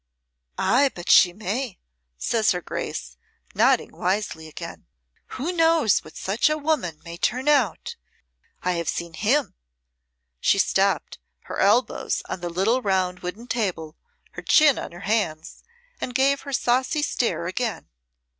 [0.57, 1.77] "Ay, but she may,"
[2.17, 3.17] says her Grace,
[3.53, 4.87] nodding wisely again.
[5.37, 7.95] "Who knows what such a woman may turn out.
[8.63, 9.53] I have seen him!"
[10.39, 13.95] She stopped, her elbows on the little round wooden table,
[14.31, 15.63] her chin on her hands,
[15.99, 17.87] and gave her saucy stare again.